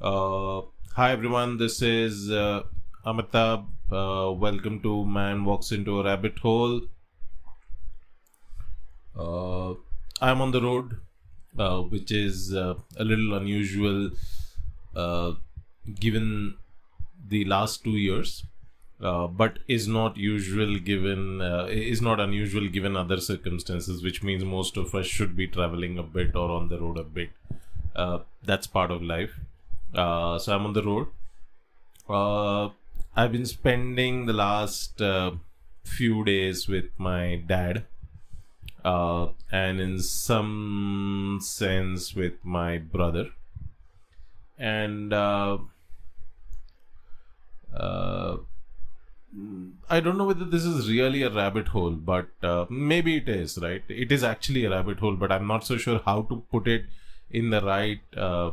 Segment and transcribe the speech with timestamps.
[0.00, 0.62] Uh,
[0.94, 2.62] hi everyone, this is uh,
[3.04, 3.66] Amitabh.
[3.90, 6.82] Uh, welcome to Man Walks into a Rabbit Hole.
[9.18, 9.70] Uh,
[10.20, 10.98] I'm on the road,
[11.58, 14.10] uh, which is uh, a little unusual
[14.94, 15.32] uh,
[15.98, 16.54] given
[17.26, 18.44] the last two years.
[19.00, 24.76] Uh, but is not usual given is not unusual given other circumstances which means most
[24.76, 27.30] of us should be traveling a bit or on the road a bit
[28.42, 29.38] that's part of life
[29.94, 31.06] uh, so i'm on the road
[32.08, 32.68] uh,
[33.16, 35.30] i've been spending the last uh,
[35.84, 37.84] few days with my dad
[38.84, 43.28] uh, and in some sense with my brother
[44.58, 45.58] and uh,
[47.74, 48.36] uh,
[49.90, 53.58] I don't know whether this is really a rabbit hole, but uh, maybe it is,
[53.58, 53.82] right?
[53.88, 56.86] It is actually a rabbit hole, but I'm not so sure how to put it
[57.30, 58.52] in the right uh,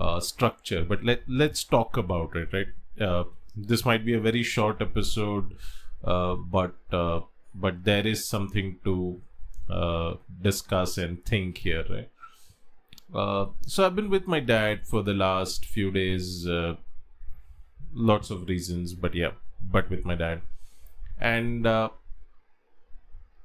[0.00, 0.84] uh, structure.
[0.84, 2.68] But let let's talk about it, right?
[3.00, 3.24] Uh,
[3.56, 5.56] this might be a very short episode,
[6.04, 7.20] uh, but uh,
[7.54, 9.20] but there is something to
[9.70, 12.08] uh, discuss and think here, right?
[13.14, 16.46] Uh, so I've been with my dad for the last few days.
[17.94, 19.32] Lots of reasons, but yeah,
[19.70, 20.40] but with my dad,
[21.20, 21.66] and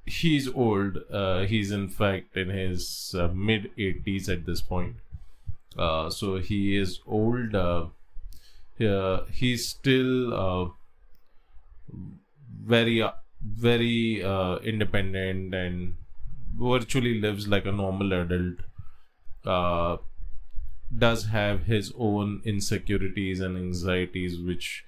[0.08, 0.98] he's old.
[1.10, 4.96] Uh, he's in fact in his uh, mid 80s at this point.
[5.76, 7.54] Uh, so he is old.
[7.54, 7.86] Uh,
[8.78, 10.68] yeah, he's still uh,
[12.64, 15.96] very, uh, very uh, independent and
[16.56, 18.56] virtually lives like a normal adult.
[19.44, 19.96] Uh,
[20.96, 24.84] does have his own insecurities and anxieties, which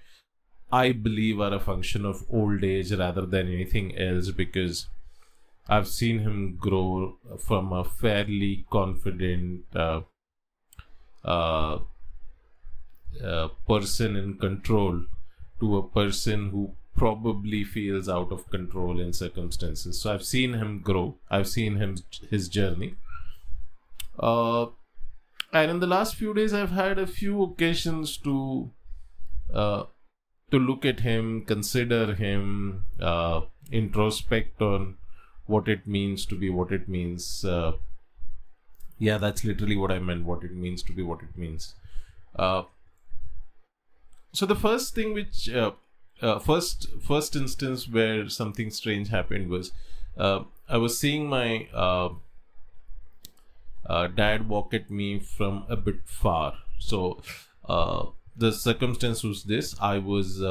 [0.73, 4.87] I believe are a function of old age rather than anything else because
[5.69, 10.03] I've seen him grow from a fairly confident uh,
[11.25, 11.79] uh,
[13.25, 15.05] uh, person in control
[15.61, 20.01] to a person who probably feels out of control in circumstances.
[20.01, 21.17] So I've seen him grow.
[21.31, 21.97] I've seen him
[22.31, 22.95] his journey.
[24.19, 24.67] Uh,
[25.53, 28.71] and in the last few days, I've had a few occasions to
[29.53, 29.85] uh,
[30.51, 33.43] to look at him, consider him, uh,
[33.73, 34.97] introspect on
[35.47, 37.45] what it means to be what it means.
[39.01, 40.27] Yeah, that's literally what I meant.
[40.27, 41.75] What it means to be what it means.
[42.37, 42.65] Uh,
[44.33, 45.73] so the first thing which uh,
[46.21, 49.73] uh, first first instance where something strange happened was
[50.19, 52.11] uh, I was seeing my uh,
[53.87, 56.59] uh, dad walk at me from a bit far.
[56.79, 57.23] So
[58.37, 60.43] the circumstance was this: I was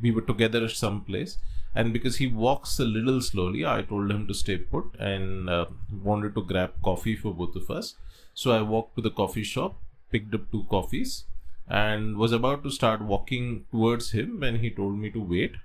[0.00, 1.38] we were together at some someplace,
[1.76, 5.66] and because he walks a little slowly, I told him to stay put and uh,
[6.02, 7.96] wanted to grab coffee for both of us.
[8.32, 9.76] So I walked to the coffee shop,
[10.10, 11.24] picked up two coffees,
[11.68, 15.56] and was about to start walking towards him when he told me to wait.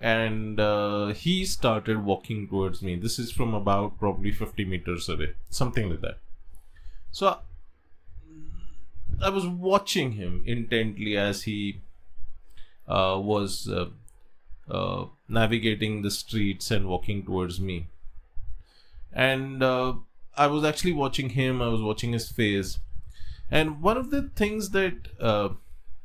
[0.00, 2.96] And uh, he started walking towards me.
[2.96, 6.18] This is from about probably 50 meters away something like that.
[7.10, 7.38] So
[9.20, 11.80] i was watching him intently as he
[12.88, 13.86] uh, was uh,
[14.70, 17.88] uh, navigating the streets and walking towards me.
[19.12, 19.94] And uh,
[20.34, 22.78] i was actually watching him i was watching his face.
[23.50, 25.50] And one of the things that uh,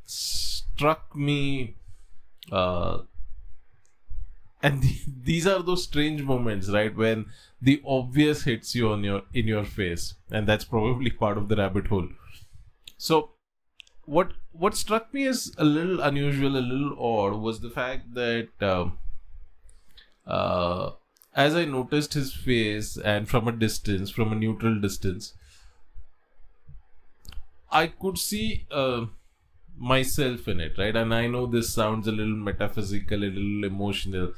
[0.04, 1.76] struck me
[2.52, 3.00] uh,
[4.62, 7.28] and th- these are those strange moments right when
[7.62, 10.14] the obvious hits you on your in your face.
[10.32, 12.10] And that's probably part of the rabbit hole.
[12.98, 13.32] So
[14.08, 18.50] what what struck me as a little unusual a little odd was the fact that
[18.62, 18.86] uh,
[20.26, 20.92] uh,
[21.36, 25.34] as i noticed his face and from a distance from a neutral distance
[27.84, 29.06] i could see uh,
[29.78, 30.96] myself in it, right?
[30.96, 34.34] And I know this sounds a little metaphysical, a little emotional,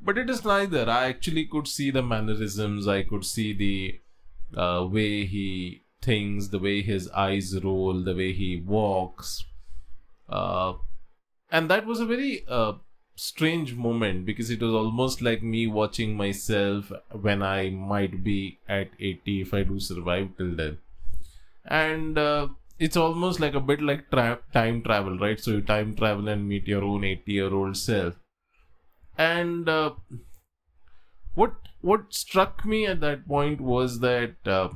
[0.00, 0.88] but it is neither.
[0.90, 4.00] I actually could see the mannerisms, I could see the
[4.60, 9.44] uh, way he thinks, the way his eyes roll, the way he walks.
[10.28, 10.74] Uh,
[11.50, 12.72] and that was a very uh,
[13.14, 18.90] strange moment because it was almost like me watching myself when I might be at
[18.98, 20.78] 80 if I do survive till then.
[21.64, 25.38] And uh, it's almost like a bit like tra- time travel, right?
[25.38, 28.14] So you time travel and meet your own 80 year old self.
[29.16, 29.92] And uh,
[31.34, 34.70] what what struck me at that point was that uh,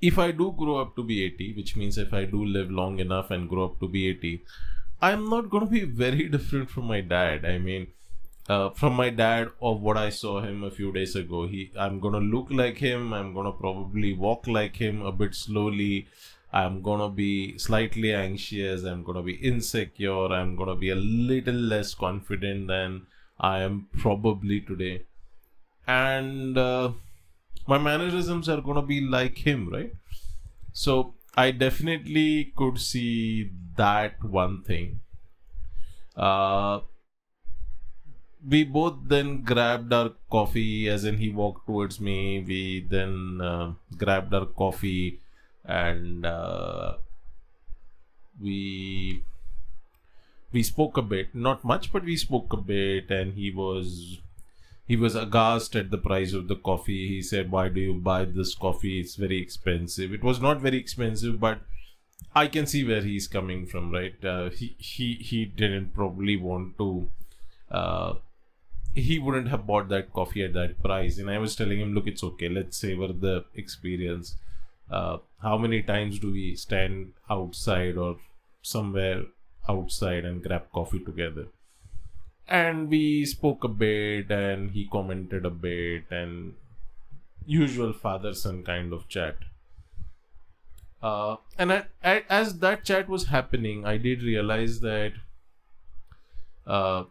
[0.00, 2.98] if I do grow up to be 80, which means if I do live long
[2.98, 4.42] enough and grow up to be 80,
[5.02, 7.44] I'm not going to be very different from my dad.
[7.44, 7.88] I mean,
[8.48, 11.46] uh, from my dad of what I saw him a few days ago.
[11.46, 13.12] He, I'm gonna look like him.
[13.12, 16.08] I'm gonna probably walk like him a bit slowly.
[16.52, 21.94] I'm gonna be slightly anxious, I'm gonna be insecure, I'm gonna be a little less
[21.94, 23.06] confident than
[23.38, 25.04] I am probably today.
[25.86, 26.90] And uh,
[27.70, 29.92] my mannerisms are gonna be like him, right?
[30.72, 35.00] So I definitely could see that one thing.
[36.16, 36.80] Uh,
[38.54, 42.42] we both then grabbed our coffee, as in he walked towards me.
[42.46, 45.20] We then uh, grabbed our coffee
[45.64, 46.94] and uh,
[48.40, 49.22] we
[50.52, 54.18] we spoke a bit, not much, but we spoke a bit, and he was
[54.90, 57.02] he was aghast at the price of the coffee.
[57.08, 58.94] He said, "Why do you buy this coffee?
[59.00, 61.60] It's very expensive." It was not very expensive, but
[62.34, 64.24] I can see where he's coming from, right?
[64.32, 66.88] Uh, he he he didn't probably want to.
[67.82, 68.14] Uh,
[68.94, 72.08] he wouldn't have bought that coffee at that price, and I was telling him, "Look,
[72.14, 72.48] it's okay.
[72.60, 74.36] Let's savor the experience."
[74.90, 78.16] uh, how many times do we stand outside or
[78.62, 79.22] somewhere
[79.68, 81.46] outside and grab coffee together
[82.50, 86.54] and we spoke a bit and he commented a bit and
[87.46, 89.36] usual father son kind of chat
[91.02, 95.12] uh, and I, I, as that chat was happening i did realize that
[96.66, 97.04] uh,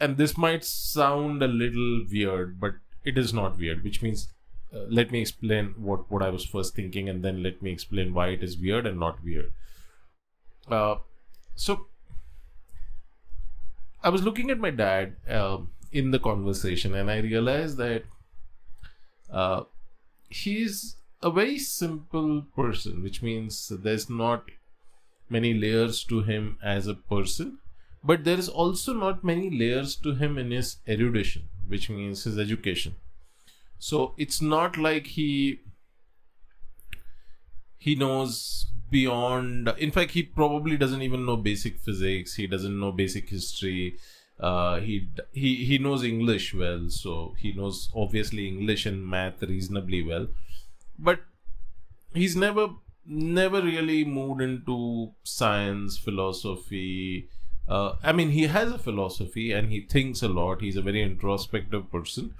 [0.00, 2.74] and this might sound a little weird but
[3.04, 4.28] it is not weird which means
[4.74, 8.14] uh, let me explain what what I was first thinking, and then let me explain
[8.14, 9.52] why it is weird and not weird.
[10.68, 10.96] Uh,
[11.54, 11.88] so
[14.02, 15.58] I was looking at my dad uh,
[15.92, 18.04] in the conversation, and I realized that
[19.30, 19.62] uh,
[20.28, 24.44] he's a very simple person, which means there's not
[25.28, 27.58] many layers to him as a person,
[28.02, 32.38] but there is also not many layers to him in his erudition, which means his
[32.38, 32.96] education.
[33.78, 35.60] So it's not like he
[37.78, 42.34] he knows beyond in fact he probably doesn't even know basic physics.
[42.34, 43.96] He doesn't know basic history.
[44.40, 50.02] Uh, he he he knows english well so he knows obviously english and math reasonably
[50.02, 50.26] well.
[50.98, 51.20] But
[52.14, 52.70] he's never
[53.04, 57.28] never really moved into science philosophy.
[57.68, 60.60] Uh, i mean he has a philosophy and he thinks a lot.
[60.60, 62.34] He's a very introspective person.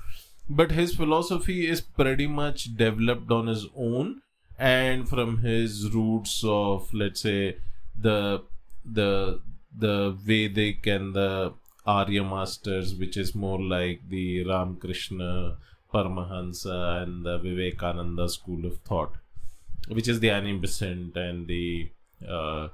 [0.48, 4.22] But his philosophy is pretty much developed on his own
[4.58, 7.56] and from his roots of let's say
[7.98, 8.42] the
[8.84, 9.40] the
[9.76, 11.54] the Vedic and the
[11.86, 15.56] Arya masters, which is more like the Ramakrishna,
[15.92, 19.14] Paramahansa, and the Vivekananda school of thought,
[19.88, 21.90] which is the animism and the
[22.28, 22.68] uh,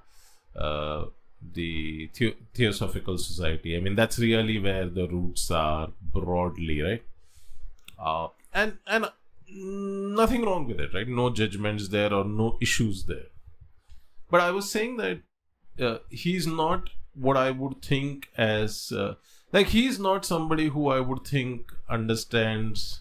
[0.56, 1.06] uh,
[1.54, 3.76] the the- Theosophical Society.
[3.76, 7.02] I mean, that's really where the roots are broadly, right?
[7.98, 9.06] uh, and and
[9.50, 11.08] nothing wrong with it right?
[11.08, 13.28] No judgments there or no issues there.
[14.30, 15.20] But i was saying that
[15.80, 19.14] uh, he's not what i would think as uh,
[19.52, 23.00] like he's not somebody who i would think understands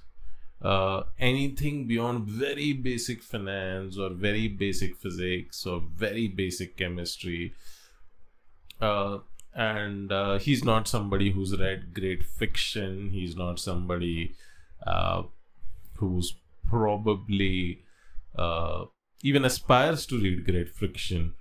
[0.61, 7.53] uh, anything beyond very basic finance or very basic physics or very basic chemistry.
[8.81, 9.19] Uh,
[9.53, 13.09] and uh, he's not somebody who's read great fiction.
[13.11, 14.35] He's not somebody
[14.85, 15.23] uh,
[15.95, 16.35] who's
[16.69, 17.83] probably
[18.35, 18.85] uh,
[19.23, 21.33] even aspires to read great fiction.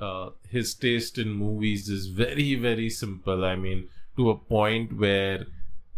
[0.00, 3.44] Uh, his taste in movies is very, very simple.
[3.44, 5.46] I mean, to a point where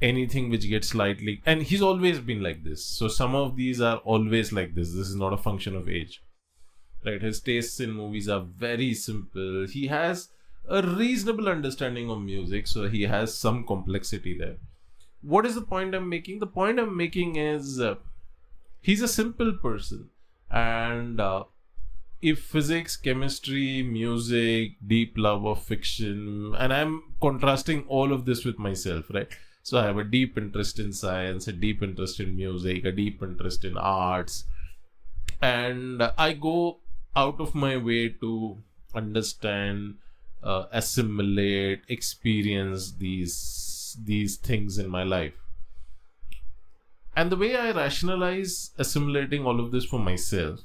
[0.00, 1.42] anything which gets slightly.
[1.44, 2.84] And he's always been like this.
[2.84, 4.88] So some of these are always like this.
[4.92, 6.22] This is not a function of age.
[7.04, 7.20] Right?
[7.20, 9.66] His tastes in movies are very simple.
[9.66, 10.28] He has
[10.68, 14.56] a reasonable understanding of music, so he has some complexity there
[15.22, 17.94] what is the point i'm making the point i'm making is uh,
[18.80, 20.10] he's a simple person.
[20.50, 21.44] And uh,
[22.20, 28.58] if physics chemistry music deep love of fiction and i'm contrasting all of this with
[28.58, 29.28] myself right?
[29.62, 33.22] So i have a deep interest in science a deep interest in music a deep
[33.22, 34.44] interest in arts.
[35.40, 36.80] And i go
[37.16, 38.58] out of my way to
[38.94, 39.96] understand
[40.42, 45.49] uh, assimilate experience these these things in my life
[47.20, 50.60] and the way i rationalize assimilating all of this for myself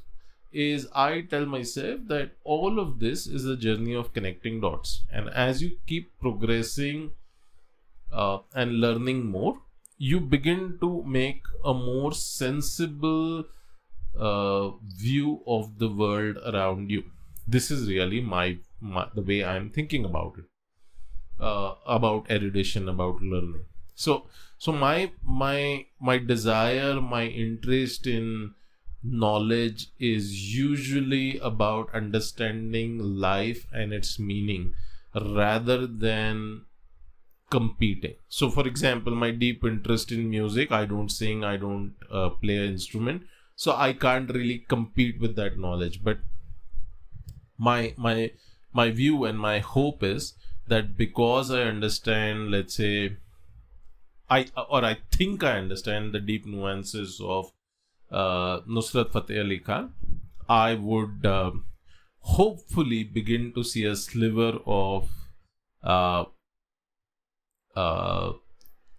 [0.65, 5.03] is i tell myself that all of this is a journey of connecting dots.
[5.11, 7.11] And as you keep progressing
[8.11, 9.57] uh, and learning more
[9.97, 13.45] you begin to make a more sensible
[14.17, 14.69] uh,
[15.03, 17.03] view of the world around you.
[17.47, 20.45] This is really my, my the way i'm thinking about it
[21.39, 23.65] uh, about erudition about learning.
[23.93, 28.53] So so my my my desire my interest in
[29.03, 34.73] knowledge is usually about understanding life and its meaning
[35.13, 36.65] rather than
[37.49, 38.15] competing.
[38.27, 42.57] So, for example, my deep interest in music, I don't sing, I don't uh, play
[42.57, 43.23] an instrument,
[43.55, 46.03] so I can't really compete with that knowledge.
[46.03, 46.17] But
[47.57, 48.31] my my
[48.73, 50.33] my view and my hope is
[50.67, 53.17] that because I understand, let's say,
[54.29, 57.51] I or I think I understand the deep nuances of
[58.11, 59.93] uh, Nusrat Fateh Ali Khan,
[60.47, 61.51] I would uh,
[62.19, 65.09] hopefully begin to see a sliver of
[65.83, 66.25] uh,
[67.75, 68.33] uh,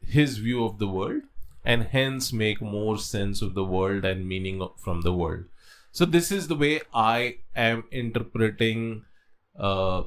[0.06, 1.22] his view of the world
[1.64, 5.44] and hence make more sense of the world and meaning from the world.
[5.90, 9.04] So, this is the way I am interpreting
[9.58, 10.02] uh,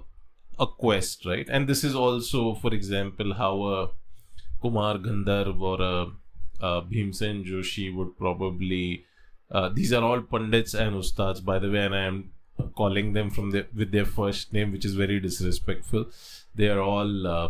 [0.59, 1.49] a quest, right?
[1.49, 3.89] And this is also, for example, how a
[4.61, 6.07] Kumar Gandharv or a
[6.61, 9.05] uh, Bhimsen Joshi would probably.
[9.51, 12.31] Uh, these are all pundits and ustads, by the way, and I am
[12.75, 16.05] calling them from the, with their first name, which is very disrespectful.
[16.53, 17.49] They are all uh,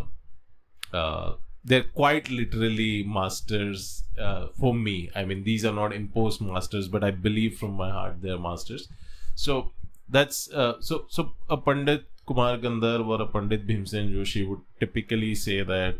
[0.93, 5.09] uh, they're quite literally masters uh, for me.
[5.15, 8.87] I mean, these are not imposed masters, but I believe from my heart they're masters.
[9.35, 9.71] So
[10.07, 15.35] that's uh, so so a Pandit Kumar Gandharv or a Pandit Bhimsen Joshi would typically
[15.35, 15.95] say that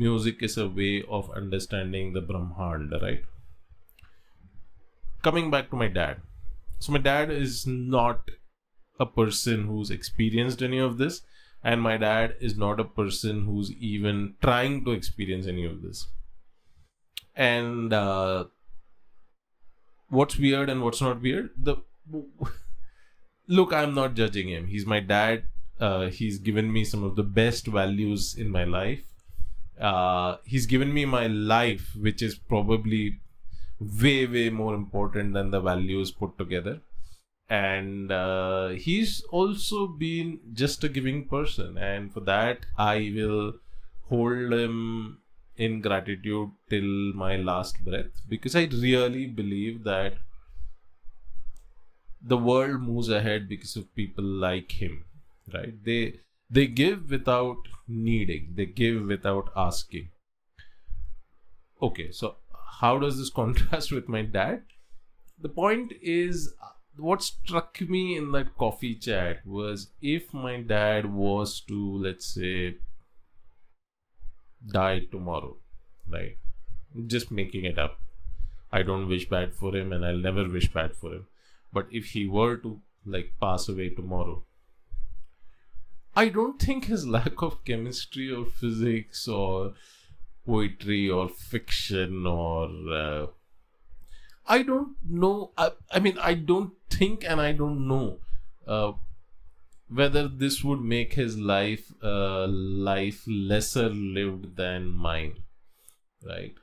[0.00, 3.24] music is a way of understanding the Brahmand, right?
[5.22, 6.22] Coming back to my dad.
[6.78, 8.30] So, my dad is not
[8.98, 11.20] a person who's experienced any of this,
[11.62, 16.06] and my dad is not a person who's even trying to experience any of this.
[17.36, 18.44] And uh,
[20.08, 21.50] what's weird and what's not weird?
[21.56, 21.76] The
[23.46, 24.66] look, I'm not judging him.
[24.68, 25.44] He's my dad.
[25.78, 29.09] Uh, he's given me some of the best values in my life
[29.80, 33.20] uh, he's given me my life, which is probably
[33.80, 36.80] way, way more important than the values put together.
[37.48, 43.54] And uh, he's also been just a giving person, and for that, I will
[44.08, 45.18] hold him
[45.56, 50.14] in gratitude till my last breath because I really believe that
[52.22, 55.04] the world moves ahead because of people like him,
[55.52, 55.74] right?
[55.84, 56.20] They
[56.50, 60.08] they give without needing, they give without asking.
[61.80, 62.36] Okay, so
[62.80, 64.62] how does this contrast with my dad?
[65.40, 66.52] The point is,
[66.96, 72.76] what struck me in that coffee chat was if my dad was to, let's say,
[74.66, 75.56] die tomorrow,
[76.08, 76.36] right?
[77.06, 77.98] Just making it up.
[78.72, 81.26] I don't wish bad for him and I'll never wish bad for him.
[81.72, 84.44] But if he were to like pass away tomorrow,
[86.14, 89.74] I don't think his lack of chemistry or physics or
[90.46, 93.26] poetry or fiction or uh,
[94.46, 95.52] I don't know.
[95.56, 98.18] I, I, mean, I don't think and I don't know
[98.66, 98.92] uh,
[99.88, 105.34] whether this would make his life uh, life lesser lived than mine,
[106.24, 106.54] right?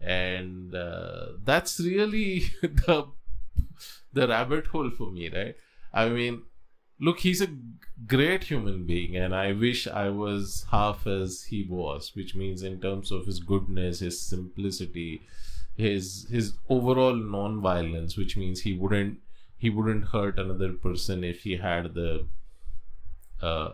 [0.00, 3.08] And uh, that's really the
[4.12, 5.56] the rabbit hole for me, right?
[5.92, 6.42] I mean,
[7.00, 7.48] look, he's a
[8.06, 12.80] great human being, and I wish I was half as he was, which means in
[12.80, 15.22] terms of his goodness, his simplicity,
[15.76, 19.18] his his overall non-violence, which means he wouldn't
[19.58, 22.26] he wouldn't hurt another person if he had the
[23.42, 23.70] uh,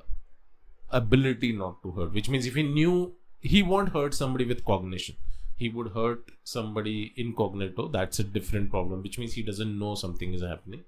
[0.90, 2.12] ability not to hurt.
[2.12, 5.16] Which means if he knew he won't hurt somebody with cognition.
[5.56, 7.88] He would hurt somebody incognito.
[7.88, 10.82] That's a different problem, which means he doesn't know something is happening.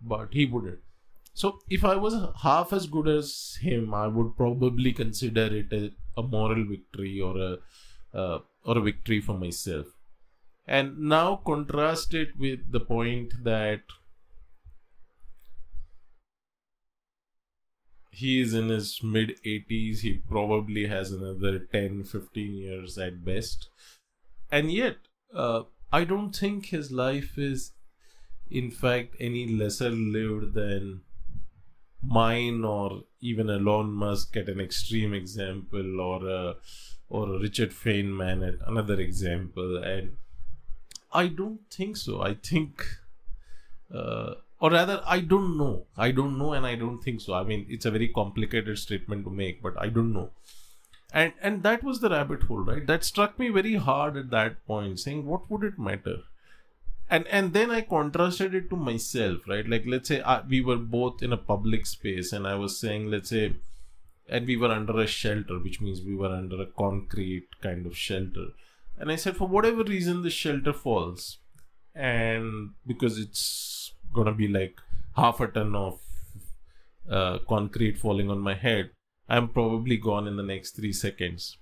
[0.00, 0.78] But he wouldn't
[1.36, 5.92] so if I was half as good as him, I would probably consider it a,
[6.16, 7.58] a moral victory or a
[8.18, 9.86] uh, or a victory for myself.
[10.66, 13.82] And now contrast it with the point that
[18.10, 23.68] he is in his mid 80s he probably has another 10 15 years at best
[24.50, 24.96] and yet
[25.34, 27.72] uh, i don't think his life is
[28.50, 31.02] in fact any lesser lived than
[32.06, 36.56] mine or even Elon Musk at an extreme example or a,
[37.08, 39.82] or Richard Feynman at another example.
[39.82, 40.16] And
[41.12, 42.22] I don't think so.
[42.22, 42.84] I think
[43.92, 45.84] uh, or rather I don't know.
[45.96, 47.34] I don't know and I don't think so.
[47.34, 50.30] I mean it's a very complicated statement to make but I don't know.
[51.12, 52.86] And and that was the rabbit hole right?
[52.86, 56.18] That struck me very hard at that point saying what would it matter
[57.08, 59.68] and and then i contrasted it to myself right?
[59.68, 63.10] Like let's say I, we were both in a public space and i was saying
[63.10, 63.54] let's say
[64.28, 67.96] and we were under a shelter which means we were under a concrete kind of
[67.96, 68.46] shelter.
[68.98, 71.38] And i said for whatever reason the shelter falls.
[71.94, 74.80] And because it's gonna be like
[75.16, 76.00] half a ton of
[77.10, 78.90] uh, concrete falling on my head,
[79.28, 81.56] I'm probably gone in the next three seconds.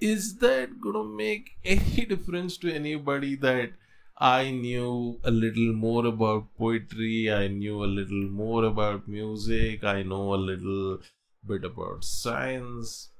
[0.00, 3.72] Is that gonna make any difference to anybody that
[4.20, 10.02] I knew a little more about poetry, I knew a little more about music, I
[10.02, 10.98] know a little
[11.46, 13.12] bit about science.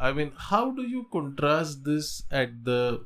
[0.00, 3.04] I mean, how do you contrast this at the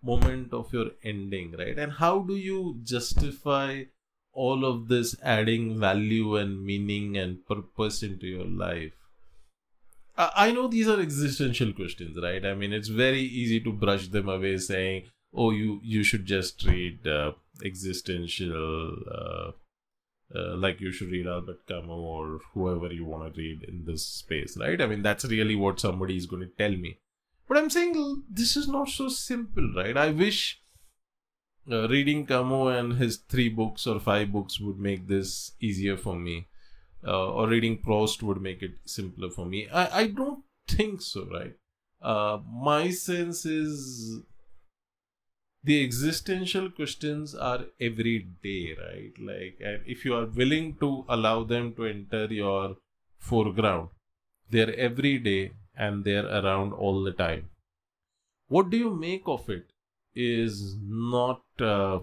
[0.00, 1.76] moment of your ending, right?
[1.76, 3.82] And how do you justify
[4.32, 8.92] all of this adding value and meaning and purpose into your life?
[10.16, 12.46] I know these are existential questions, right?
[12.46, 16.64] I mean, it's very easy to brush them away saying, oh you you should just
[16.64, 17.32] read uh,
[17.64, 19.50] existential uh,
[20.34, 24.04] uh, like you should read Albert Camus or whoever you want to read in this
[24.04, 24.80] space, right?
[24.80, 26.98] I mean, that's really what somebody is going to tell me.
[27.46, 29.96] But I'm saying this is not so simple, right?
[29.96, 30.60] I wish
[31.70, 36.16] uh, reading Camus and his three books or five books would make this easier for
[36.16, 36.48] me,
[37.06, 39.68] uh, or reading Proust would make it simpler for me.
[39.68, 41.54] I, I don't think so, right?
[42.02, 44.20] Uh, my sense is
[45.64, 49.12] the existential questions are every day right?
[49.18, 52.76] Like and if you are willing to allow them to enter your
[53.18, 53.88] foreground
[54.50, 57.48] they're every day and they're around all the time.
[58.48, 59.70] What do you make of it
[60.14, 62.00] is not uh,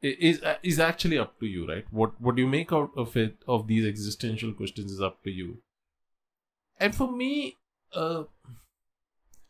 [0.00, 1.84] is is actually up to you right?
[1.90, 5.58] What what you make out of it of these existential questions is up to you.
[6.78, 7.56] And for me
[7.92, 8.24] uh,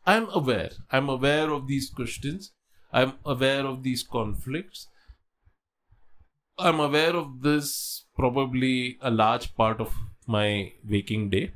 [0.07, 0.71] I'm aware.
[0.89, 2.53] I'm aware of these questions.
[2.93, 4.87] I'm aware of these conflicts.
[6.57, 9.93] I'm aware of this probably a large part of
[10.25, 11.51] my waking day.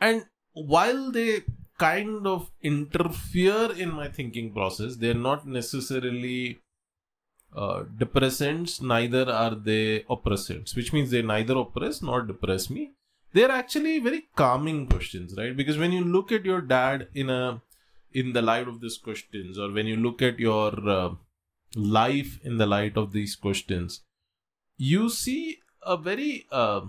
[0.00, 1.42] And while they
[1.78, 6.60] kind of interfere in my thinking process, they're not necessarily
[7.54, 12.92] uh, depressants, neither are they oppressants, which means they neither oppress nor depress me
[13.32, 15.56] they're actually very calming questions right?
[15.56, 17.62] Because when you look at your dad in a
[18.12, 21.10] in the light of these questions or when you look at your uh,
[21.74, 24.02] life in the light of these questions
[24.76, 26.80] you see a very uh,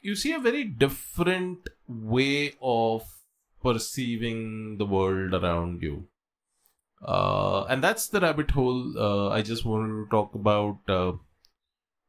[0.00, 3.02] you see a very different way of
[3.62, 6.08] perceiving the world around you.
[7.04, 10.78] Uh, and that's the rabbit hole uh, i just wanted to talk about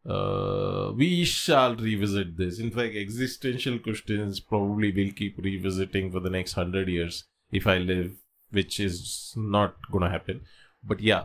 [0.07, 2.59] uh, we shall revisit this.
[2.59, 7.77] In fact, existential questions probably will keep revisiting for the next hundred years if I
[7.77, 8.13] live,
[8.51, 10.41] which is not gonna happen.
[10.83, 11.23] But yeah,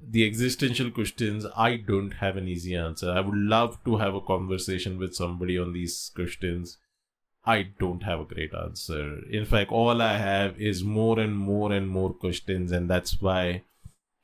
[0.00, 3.10] the existential questions, I don't have an easy answer.
[3.10, 6.78] I would love to have a conversation with somebody on these questions.
[7.44, 9.18] I don't have a great answer.
[9.30, 13.62] In fact, all I have is more and more and more questions, and that's why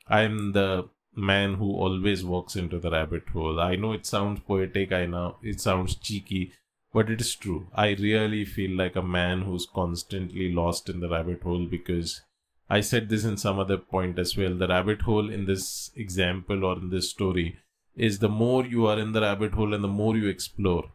[0.06, 3.58] I'm the man who always walks into the rabbit hole.
[3.58, 6.52] I know it sounds poetic, I know it sounds cheeky,
[6.92, 7.68] but it is true.
[7.74, 12.20] I really feel like a man who's constantly lost in the rabbit hole because
[12.68, 14.54] I said this in some other point as well.
[14.54, 17.58] The rabbit hole in this example or in this story
[17.96, 20.90] is the more you are in the rabbit hole and the more you explore,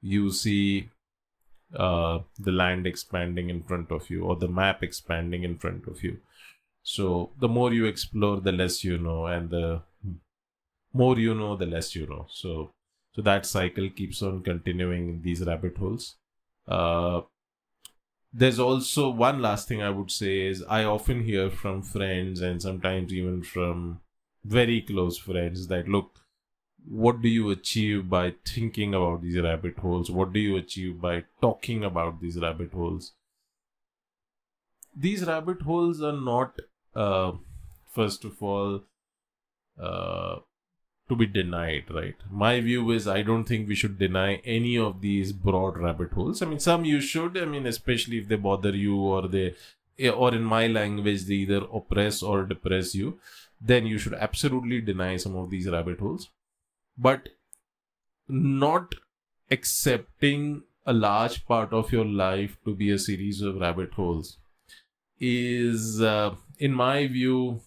[0.00, 0.88] you see
[1.76, 6.02] uh, the land expanding in front of you or the map expanding in front of
[6.02, 6.18] you
[6.90, 9.82] so the more you explore, the less you know, and the
[10.92, 12.26] more you know, the less you know.
[12.28, 12.72] So
[13.14, 16.16] so that cycle keeps on continuing in these rabbit holes.
[16.66, 17.20] Uh,
[18.32, 22.62] there's also one last thing I would say is I often hear from friends and
[22.62, 24.00] sometimes even from
[24.44, 26.20] very close friends that look,
[26.88, 30.10] what do you achieve by thinking about these rabbit holes?
[30.10, 33.12] What do you achieve by talking about these rabbit holes?
[34.96, 36.58] These rabbit holes are not
[36.94, 37.32] uh,
[37.92, 38.84] first of all,
[39.80, 40.36] uh,
[41.08, 42.14] to be denied, right?
[42.30, 46.40] My view is I don't think we should deny any of these broad rabbit holes.
[46.40, 49.54] I mean, some you should, I mean, especially if they bother you or they,
[50.08, 53.18] or in my language, they either oppress or depress you,
[53.60, 56.28] then you should absolutely deny some of these rabbit holes.
[56.96, 57.28] But
[58.28, 58.94] not
[59.50, 64.36] accepting a large part of your life to be a series of rabbit holes
[65.20, 67.60] is uh, in my view,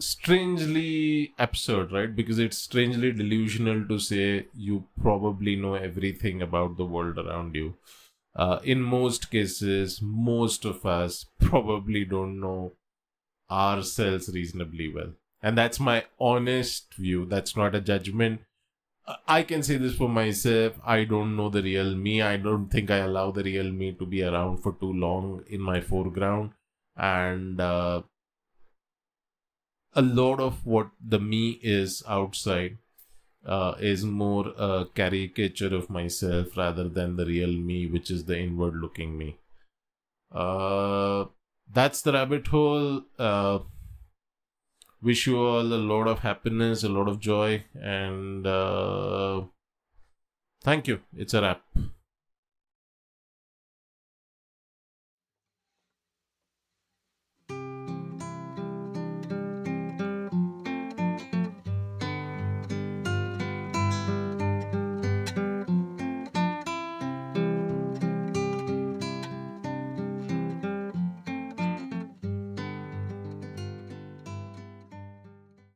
[0.00, 2.14] strangely absurd, right?
[2.14, 7.76] Because it's strangely delusional to say you probably know everything about the world around you.
[8.34, 12.72] Uh, in most cases, most of us probably don't know
[13.50, 15.12] ourselves reasonably well.
[15.42, 17.26] And that's my honest view.
[17.26, 18.42] That's not a judgment.
[19.26, 20.74] I can say this for myself.
[20.84, 22.22] I don't know the real me.
[22.22, 25.60] I don't think I allow the real me to be around for too long in
[25.60, 26.52] my foreground.
[26.96, 28.02] And uh,
[29.94, 32.78] a lot of what the me is outside
[33.44, 38.38] uh, is more a caricature of myself rather than the real me, which is the
[38.38, 39.36] inward looking me.
[40.30, 41.24] Uh,
[41.72, 43.02] that's the rabbit hole.
[45.02, 49.42] Wish you all a lot of happiness, a lot of joy, and uh,
[50.62, 51.00] thank you.
[51.16, 51.62] It's a wrap.